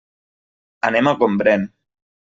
[0.91, 1.73] Anem a Gombrèn.